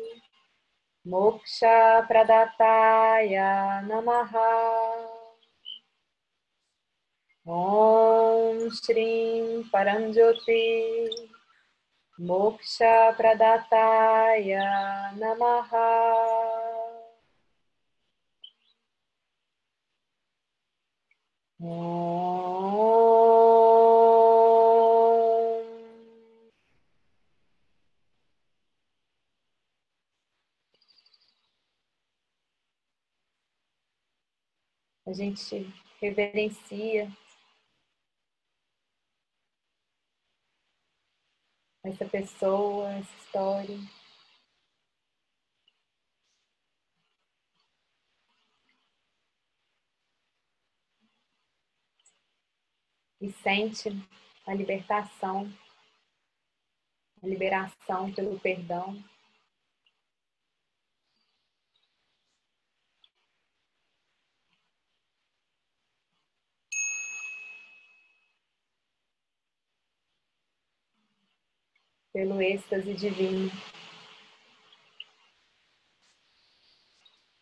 [1.05, 4.55] Moksha Pradataya Namaha.
[7.45, 11.09] Om Shri Paranjoti
[12.21, 15.91] Moksha Pradataya Namaha.
[21.61, 22.68] Om
[35.09, 35.67] a gente
[36.03, 37.11] reverencia
[41.83, 43.79] essa pessoa, essa história.
[53.21, 53.89] E sente
[54.47, 55.51] a libertação,
[57.23, 59.03] a liberação pelo perdão.
[72.19, 73.49] Pelo êxtase divino,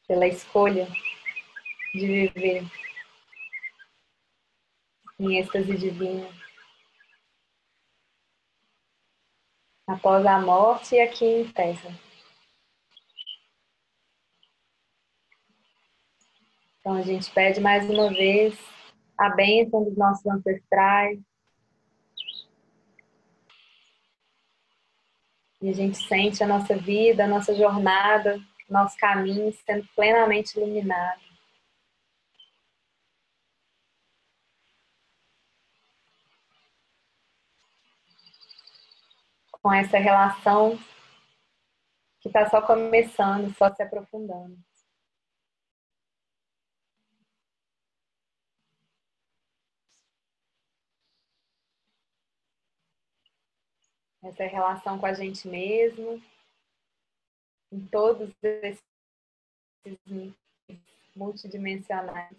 [0.07, 0.87] pela escolha
[1.95, 2.63] de viver
[5.19, 6.29] em êxtase divino.
[9.87, 11.99] Após a morte e aqui em terra.
[16.81, 18.55] Então a gente pede mais uma vez
[19.17, 21.19] a bênção dos nossos ancestrais,
[25.61, 28.39] E a gente sente a nossa vida, a nossa jornada,
[28.69, 31.21] nosso caminho sendo plenamente iluminado.
[39.63, 40.79] Com essa relação
[42.21, 44.57] que está só começando, só se aprofundando.
[54.29, 56.23] Essa relação com a gente mesmo,
[57.73, 58.83] em todos esses
[61.15, 62.37] multidimensionais.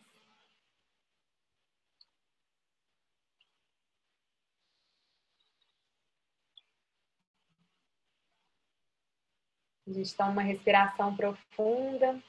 [9.88, 12.22] A gente toma uma respiração profunda.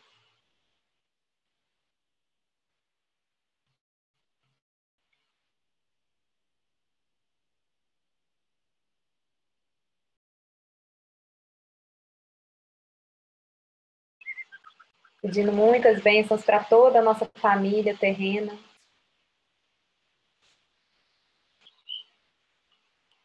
[15.21, 18.57] Pedindo muitas bênçãos para toda a nossa família terrena.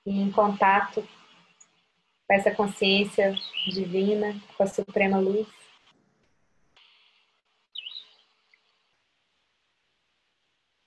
[0.05, 1.07] E em contato
[2.27, 3.33] com essa consciência
[3.67, 5.47] divina, com a suprema luz.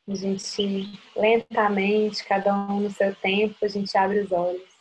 [0.08, 4.75] A gente lentamente, cada um no seu tempo, a gente abre os olhos.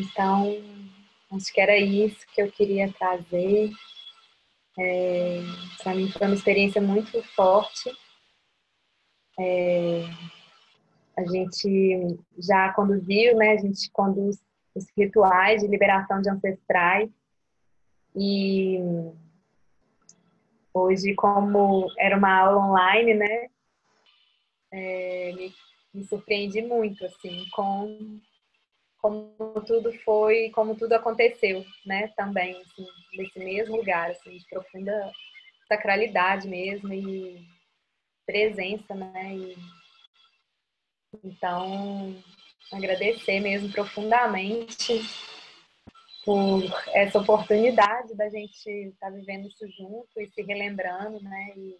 [0.00, 0.56] Então,
[1.32, 3.70] acho que era isso que eu queria trazer.
[4.78, 5.42] É,
[5.82, 7.90] Para mim foi uma experiência muito forte.
[9.38, 10.04] É,
[11.16, 13.52] a gente já conduziu, né?
[13.52, 14.38] A gente conduz
[14.74, 17.10] os rituais de liberação de ancestrais.
[18.16, 18.78] E
[20.72, 23.48] hoje, como era uma aula online, né?
[24.72, 25.54] É, me,
[25.92, 28.20] me surpreendi muito, assim, com
[29.00, 29.34] como
[29.66, 32.08] tudo foi, como tudo aconteceu, né?
[32.08, 35.12] Também, assim, nesse mesmo lugar, assim, de profunda
[35.66, 37.46] sacralidade mesmo e
[38.26, 39.34] presença, né?
[39.34, 39.56] E,
[41.24, 42.14] então,
[42.72, 45.00] agradecer mesmo profundamente
[46.24, 51.52] por essa oportunidade da gente estar tá vivendo isso junto e se relembrando, né?
[51.56, 51.76] E,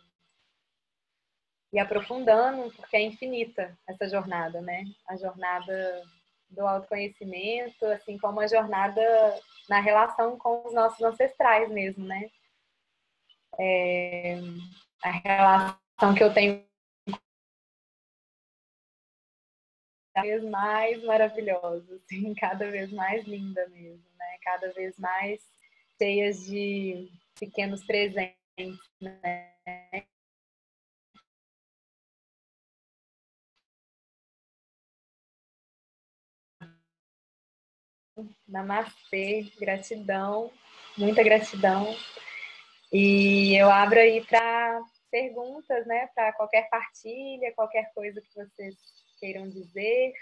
[1.74, 4.84] e aprofundando, porque é infinita essa jornada, né?
[5.06, 6.02] A jornada
[6.50, 9.00] do autoconhecimento, assim como a jornada
[9.68, 12.30] na relação com os nossos ancestrais mesmo, né?
[13.58, 14.36] É,
[15.02, 16.64] a relação que eu tenho
[20.14, 24.38] cada vez mais maravilhosa, assim, cada vez mais linda mesmo, né?
[24.42, 25.40] Cada vez mais
[25.98, 28.36] cheias de pequenos presentes,
[29.00, 29.54] né?
[38.50, 40.50] Namastê, gratidão,
[40.96, 41.96] muita gratidão.
[42.92, 46.08] E eu abro aí para perguntas, né?
[46.14, 48.74] Para qualquer partilha, qualquer coisa que vocês
[49.18, 50.12] queiram dizer.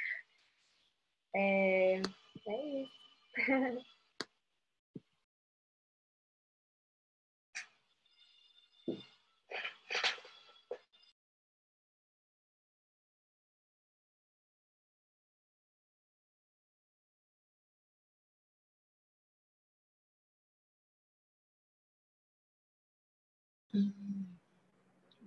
[1.34, 2.02] É,
[2.46, 2.98] é isso.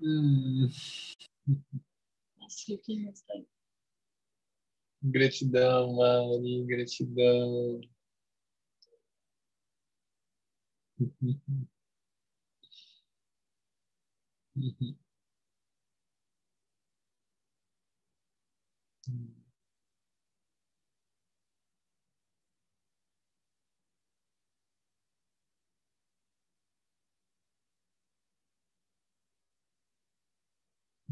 [0.02, 0.70] Hum.
[5.04, 7.82] Gratidão, Mari, gratidão.
[14.58, 15.02] Mm-hmm.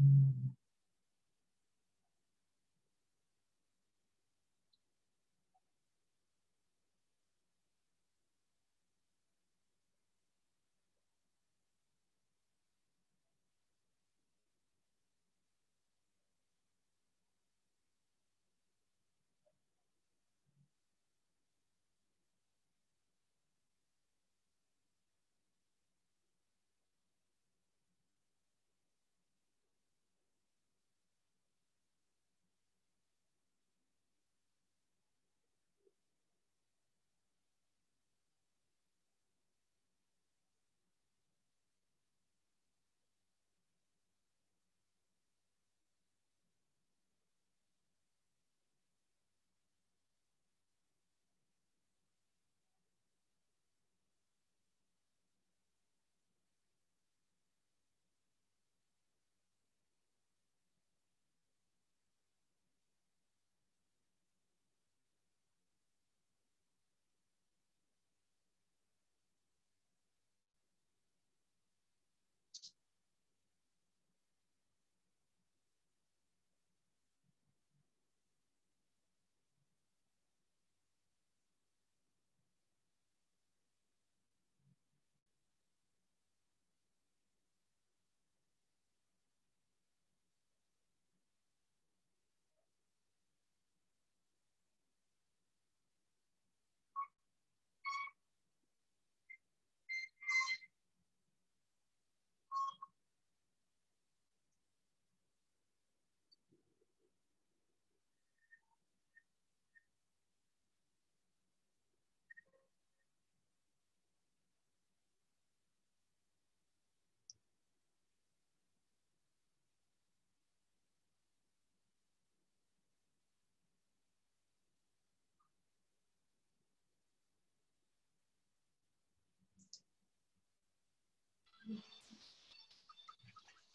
[0.00, 0.54] うん。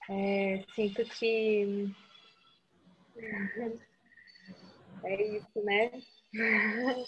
[0.10, 1.89] É, sinto que
[5.03, 5.91] é isso, né?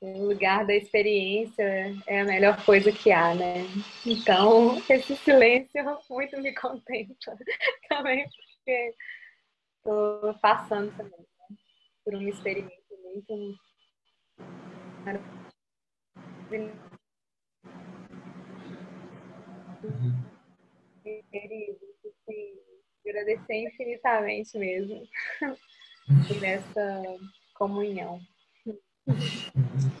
[0.00, 3.64] O lugar da experiência é a melhor coisa que há, né?
[4.06, 7.36] Então, esse silêncio muito me contempla
[7.88, 8.94] também, porque
[9.76, 11.56] estou passando também né?
[12.04, 13.58] por uma experiência muito
[19.82, 20.28] uhum.
[23.08, 25.08] Agradecer infinitamente mesmo
[26.28, 27.02] por essa
[27.54, 28.20] comunhão.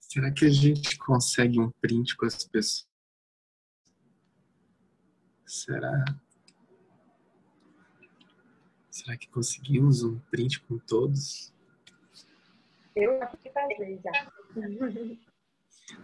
[0.00, 2.88] Será que a gente consegue um print com as pessoas?
[5.44, 6.04] Será?
[8.90, 11.52] Será que conseguimos um print com todos?
[12.94, 14.30] Eu acho que fazer já.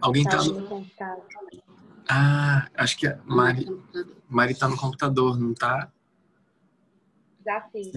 [0.01, 1.70] Alguém tá, tá no.
[2.13, 3.65] Ah, acho que a Mari,
[4.27, 5.89] Mari tá no computador, não tá?
[7.45, 7.93] Já fiz.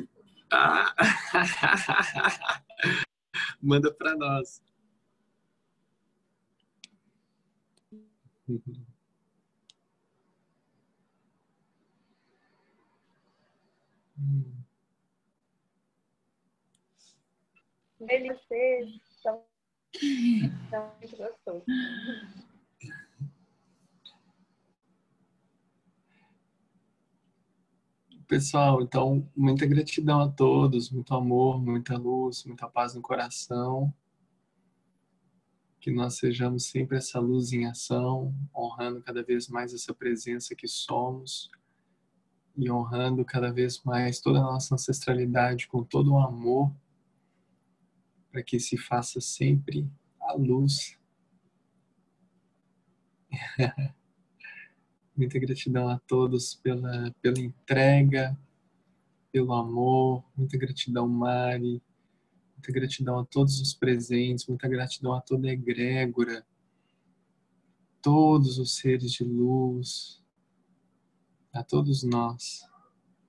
[0.52, 0.94] Ah.
[3.60, 4.62] Manda para nós.
[17.98, 19.44] Vocês são,
[20.70, 22.43] são muito
[28.26, 33.92] Pessoal, então, muita gratidão a todos, muito amor, muita luz, muita paz no coração
[35.84, 40.66] que nós sejamos sempre essa luz em ação, honrando cada vez mais essa presença que
[40.66, 41.50] somos
[42.56, 46.74] e honrando cada vez mais toda a nossa ancestralidade com todo o amor,
[48.32, 49.86] para que se faça sempre
[50.18, 50.98] a luz.
[55.16, 58.36] Muita gratidão a todos pela, pela entrega,
[59.30, 61.80] pelo amor, muita gratidão, Mari
[62.64, 66.46] Muita gratidão a todos os presentes, muita gratidão a toda a egrégora,
[68.00, 70.18] todos os seres de luz,
[71.52, 72.66] a todos nós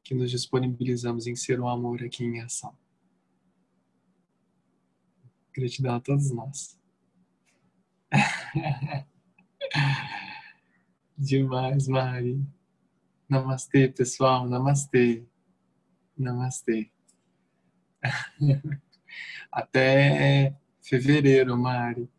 [0.02, 2.74] que nos disponibilizamos em ser o amor aqui em ação.
[5.54, 6.80] Gratidão a todos nós.
[11.18, 12.46] Demais, Mari.
[13.30, 14.48] Namastê, pessoal.
[14.48, 15.24] Namastê.
[16.18, 16.92] Namastê.
[19.52, 22.10] Até fevereiro, Mari.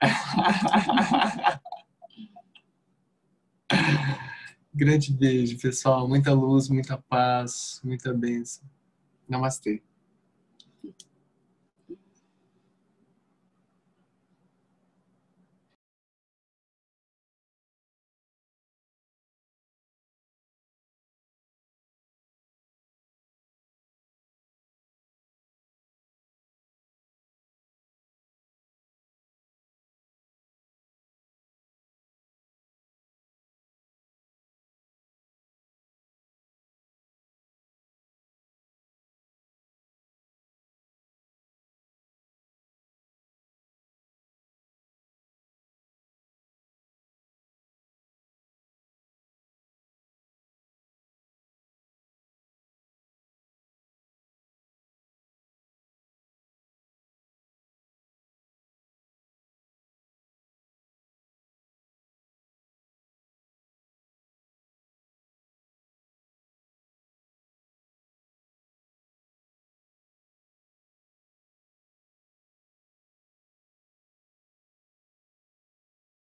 [4.72, 6.08] Grande beijo, pessoal.
[6.08, 8.62] Muita luz, muita paz, muita bênção.
[9.28, 9.82] Namastê.